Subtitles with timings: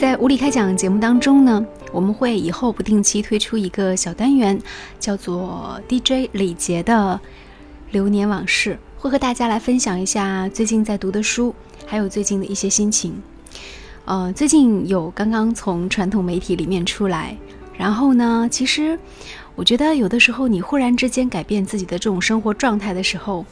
[0.00, 4.60] 在无理开讲节目当中呢，我们会以后不定期推出一个小单元，
[5.00, 7.18] 叫做 DJ 李杰的
[7.90, 11.54] 流年往事，会和大家来分享一下最近在读的书，
[11.86, 13.14] 还有最近的一些心情。
[14.04, 17.34] 呃，最近有刚刚从传统媒体里面出来，
[17.78, 18.98] 然后呢，其实
[19.54, 23.46] 我觉得有的时候你忽然之间改变自己的这种生活状态的时候，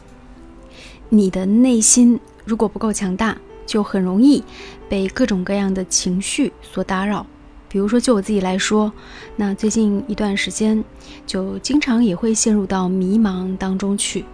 [1.09, 3.39] 你的内心如果不够强大。
[3.67, 4.43] 就很容易
[4.89, 7.27] 被各种各样的情绪所打扰，
[7.69, 8.93] 比如说就我自己来说，
[9.37, 10.85] 那最近一段时间
[11.27, 14.25] 就经常也会陷入到迷茫当中去。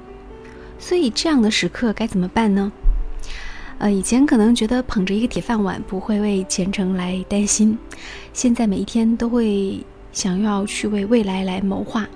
[0.79, 2.71] 所以这样的时刻该怎么办呢？
[3.79, 7.79] 呃，以前可能觉得捧着一个铁饭碗不会为前程来担心，
[8.33, 12.09] 现在每一天都会想要去为未来来谋划，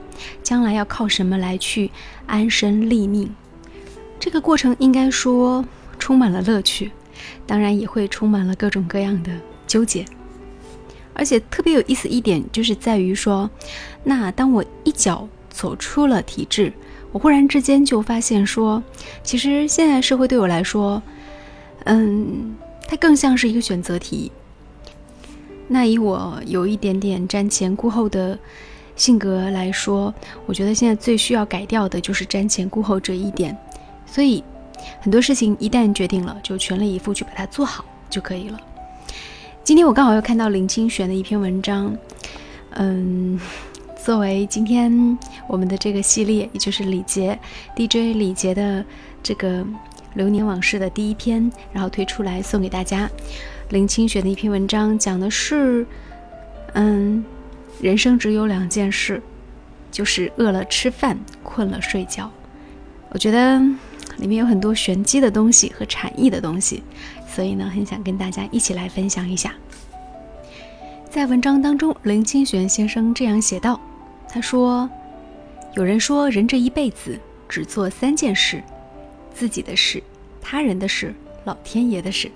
[0.43, 1.91] 将来要靠什么来去
[2.27, 3.33] 安身立命？
[4.19, 5.65] 这个过程应该说
[6.01, 6.91] 充满了乐趣。
[7.47, 9.31] 当然也会充满了各种各样的
[9.67, 10.05] 纠结，
[11.13, 13.51] 而且特别有意思一点就是在于说，
[14.05, 16.73] 那当我一脚走出了体制，
[17.11, 18.83] 我忽然之间就发现说，
[19.23, 21.03] 其实现在社会对我来说，
[21.85, 22.55] 嗯，
[22.87, 24.31] 它更像是一个选择题。
[25.69, 28.39] 那以我有一点点瞻前顾后的
[28.97, 30.15] 性格来说，
[30.47, 33.57] 我觉得现在最需要改掉的就是瞻前顾后这一点，
[34.07, 34.43] 所以。
[35.01, 38.59] 很多事情一旦决定了，就全力以赴去把它做好就可以了。
[39.65, 41.97] 今天我刚好又看到林清玄的一篇文章，
[42.71, 43.41] 嗯，
[44.03, 45.17] 作为今天
[45.47, 47.39] 我们的这个系列，也就是李杰
[47.77, 48.85] DJ 李杰的
[49.23, 49.65] 这个
[50.15, 53.09] 流年往事的第一篇，然后推出来送给大家。
[53.71, 55.87] 林清玄的一篇文章讲的是，
[56.75, 57.25] 嗯，
[57.81, 59.23] 人生只有两件事，
[59.93, 62.29] 就是饿了吃饭，困了睡觉。
[63.11, 63.63] 我觉得。
[64.19, 66.83] 里面有很多玄机的东西和禅意的东西，
[67.29, 69.55] 所以呢，很想跟大家一起来分享一下。
[71.11, 73.81] 在文章当中，林清玄先生这样写道
[74.29, 74.89] ：“他说，
[75.75, 78.63] 有人说人这一辈子只做三件事：
[79.35, 80.03] 自己的事、
[80.41, 82.31] 他人的事、老天爷的事。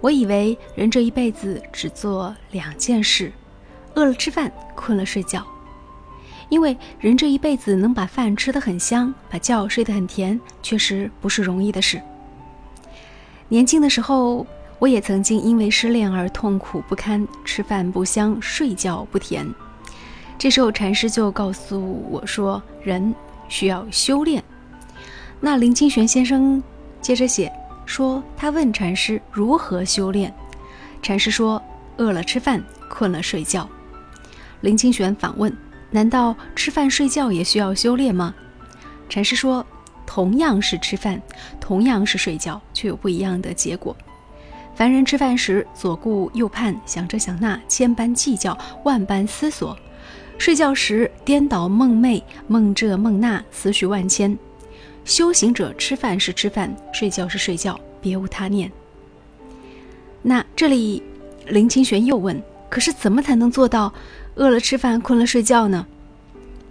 [0.00, 3.32] 我以为人这一辈子只做两件事：
[3.94, 5.46] 饿了吃饭，困了睡觉。”
[6.52, 11.98] 因为人这一辈子能把饭吃得很香，把觉睡得很甜，确实不是容易的事。
[13.48, 14.46] 年轻的时候，
[14.78, 19.50] 我也曾经因为失恋而痛苦不堪，吃饭不香，睡觉不甜。
[20.36, 23.14] 这时候禅师就告诉我说：“人
[23.48, 24.44] 需要修炼。”
[25.40, 26.62] 那林清玄先生
[27.00, 27.50] 接着写
[27.86, 30.30] 说：“他问禅师如何修炼，
[31.00, 31.62] 禅师说：
[31.96, 33.66] 饿了吃饭，困了睡觉。”
[34.60, 35.50] 林清玄反问。
[35.92, 38.34] 难道吃饭睡觉也需要修炼吗？
[39.08, 39.64] 禅师说，
[40.06, 41.20] 同样是吃饭，
[41.60, 43.94] 同样是睡觉，却有不一样的结果。
[44.74, 49.76] 凡人吃饭时左顾右盼，想这想那，千般计较，万般思索；
[50.38, 54.36] 睡觉时颠倒梦寐，梦这梦那，思绪万千。
[55.04, 58.72] 修行者吃饭是吃饭，睡觉是睡觉，别无他念。
[60.22, 61.02] 那这里
[61.48, 63.92] 林清玄又问：可是怎么才能做到？
[64.34, 65.86] 饿了吃饭，困了睡觉呢。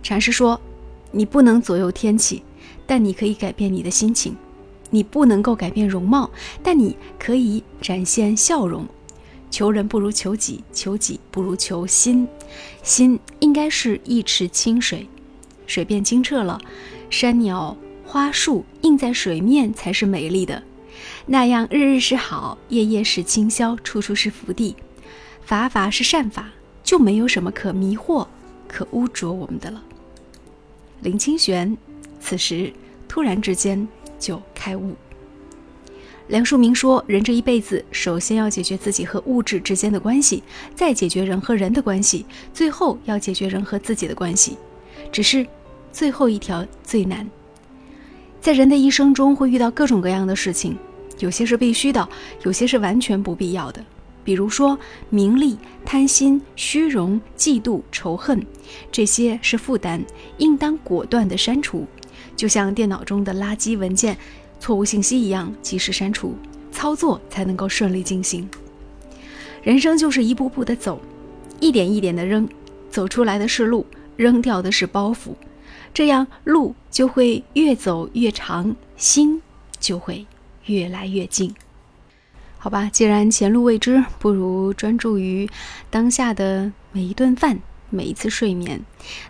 [0.01, 0.59] 禅师说
[1.11, 2.44] ：“你不能左右天气，
[2.88, 4.33] 但你可以改变你的心情；
[4.89, 6.29] 你不能够改变容貌，
[6.63, 8.88] 但你可以展现笑容。
[9.51, 12.27] 求人不如求己，求己不如求心。
[12.81, 15.07] 心应该是一池清水，
[15.67, 16.59] 水变清澈了，
[17.09, 20.63] 山鸟花树映在水面才是美丽的。
[21.25, 24.75] 那样日日是好，夜夜是清宵，处处是福地。
[25.43, 26.49] 法法是善法。”
[26.91, 28.28] 就没有什么可迷惑、
[28.68, 29.81] 可污浊我们的了。
[31.03, 31.78] 林清玄
[32.19, 32.74] 此时
[33.07, 33.88] 突然之间
[34.19, 34.94] 就开悟。
[36.28, 40.44] 梁漱溟说：“人这一辈子，首先要解决自己和物质之间的关系，
[40.75, 44.58] 再解决人和人的关系，最后要解决人和自己的关系。
[45.13, 45.47] 只是
[45.94, 47.25] 最后一条最难。
[48.41, 50.78] 在人的一生中，会遇到各种各样的事情，
[51.19, 52.09] 有些是必须的，
[52.44, 53.81] 有些是完全不必要的。”
[54.23, 54.78] 比如说，
[55.09, 58.46] 名利、贪心、虚荣、嫉妒、仇恨，
[58.91, 60.03] 这些是负担，
[60.38, 61.88] 应当果断的删除，
[62.35, 64.18] 就像电脑中的垃圾文件、
[64.59, 66.35] 错误信息一样，及时删除，
[66.72, 68.47] 操作才能够顺利进行。
[69.64, 71.00] 人生就是一步步的走，
[71.59, 72.47] 一点一点的扔，
[72.90, 73.85] 走出来的是路，
[74.17, 75.34] 扔掉的是包袱，
[75.94, 79.41] 这样路就会越走越长，心
[79.79, 80.26] 就会
[80.66, 81.53] 越来越近。
[82.63, 85.49] 好吧，既然前路未知，不如专注于
[85.90, 87.59] 当下的每一顿饭、
[87.90, 88.79] 每一次睡眠。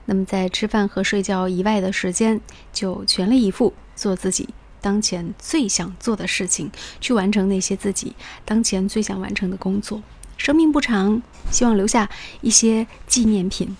[0.03, 2.41] 那么，在吃饭和睡觉以外的时间，
[2.73, 4.49] 就全力以赴做自己
[4.81, 6.69] 当前最想做的事情，
[6.99, 8.13] 去完成那些自己
[8.43, 10.03] 当前最想完成的工作。
[10.35, 12.09] 生命不长，希望留下
[12.41, 13.77] 一些纪念品。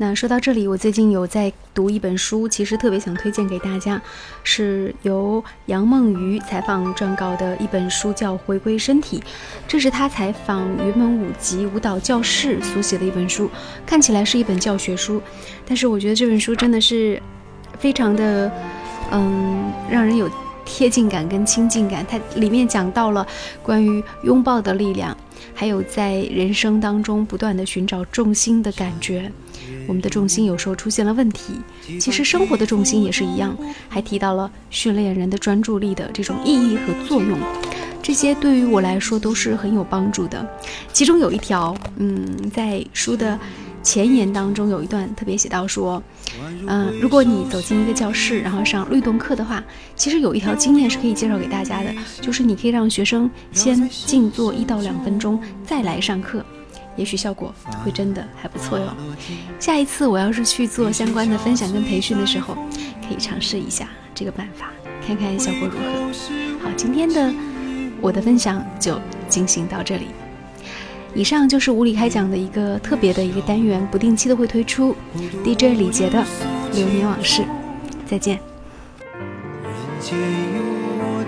[0.00, 4.00] 那说到这里，我最近有在读一本书，其实特别想推荐给大家，
[4.42, 9.18] 是由杨梦瑜采访撰稿的一本书，叫《回归身体》。
[9.68, 13.50] 这是他采访云门舞集舞蹈教室所写的一本书，
[13.84, 15.20] 看起来是一本教学书，
[15.66, 17.20] 但是我觉得这本书真的是
[17.78, 18.50] 非常的，
[19.10, 20.30] 嗯，让人有
[20.64, 22.02] 贴近感跟亲近感。
[22.08, 23.26] 它里面讲到了
[23.62, 25.14] 关于拥抱的力量，
[25.52, 29.30] 还有在人生当中不断的寻找重心的感觉。
[29.90, 31.54] 我们的重心有时候出现了问题，
[31.98, 33.56] 其实生活的重心也是一样。
[33.88, 37.36] 还提到了训练人的专注力的这种意义和作用，
[38.00, 40.48] 这些对于我来说都是很有帮助的。
[40.92, 43.36] 其中有一条，嗯，在书的
[43.82, 46.00] 前言当中有一段特别写到说，
[46.68, 49.60] 嗯，如果你走进一个教室，然后上律动课的话，
[49.96, 56.46] 其实有一条经验是可以介绍给大家的，就是你可以让学生先静坐一到两分钟，再来上课。
[56.96, 57.54] 也许效果
[57.84, 58.94] 会真的还不错哟。
[59.58, 62.54] 下一次我要是去做相关的分享跟培训的时候，
[63.06, 64.70] 可以尝试一下这个办法，
[65.06, 65.84] 看看效果如何。
[66.62, 67.32] 好，今天的
[68.00, 70.06] 我的分享就进行到这里。
[71.14, 74.94] 以上就是无理开讲的一个特别的一个单元，不定期的会推出
[75.44, 76.24] DJ 李杰的
[76.72, 77.42] 流年往事。
[78.06, 78.38] 再见。
[79.62, 80.62] 人间有
[80.98, 81.24] 我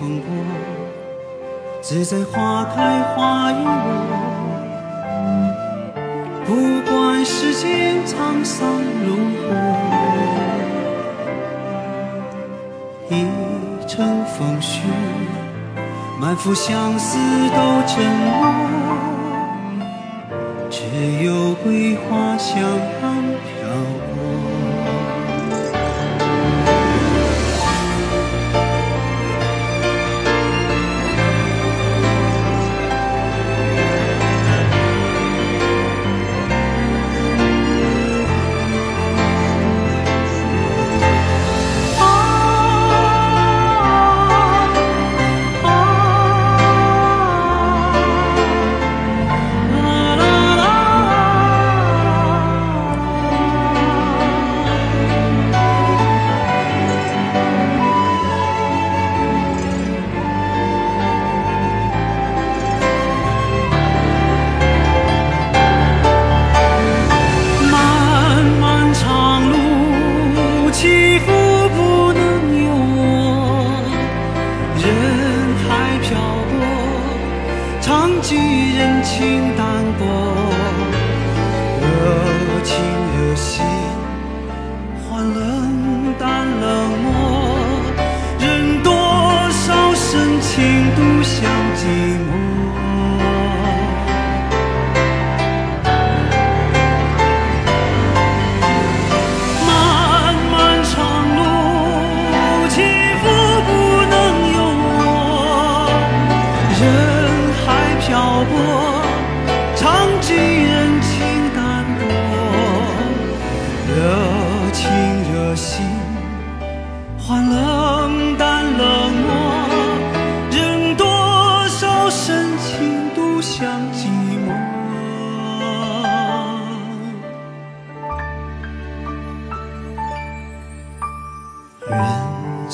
[0.00, 0.26] 风过
[1.82, 3.68] 自在花开花已落，
[6.46, 8.66] 不管世间沧桑
[9.04, 9.54] 如何，
[13.10, 13.26] 一
[13.86, 14.86] 程风絮，
[16.18, 17.18] 满腹相思
[17.50, 18.30] 都沉默，
[20.70, 20.80] 只
[21.22, 22.58] 有桂花香
[23.04, 24.09] 飘。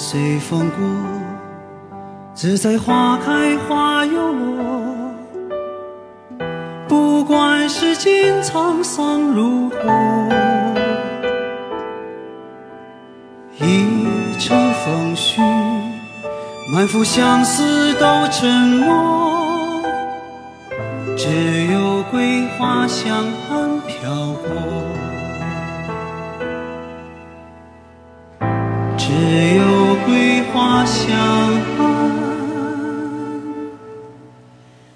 [0.09, 0.87] 随风过，
[2.33, 4.55] 只在花开花又落。
[6.87, 9.77] 不管世间沧桑如何，
[13.59, 15.41] 一城风絮，
[16.73, 18.49] 满腹相思都沉
[18.79, 19.83] 默。
[21.17, 23.13] 只有桂花香
[23.51, 24.09] 暗飘
[24.45, 24.47] 过。
[28.97, 29.13] 只
[29.56, 29.56] 有。
[30.77, 31.17] 花香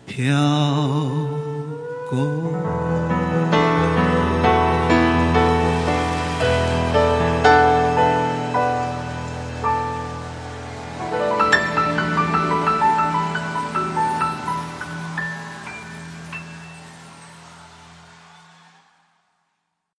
[0.07, 0.37] 飘
[2.11, 2.70] 过。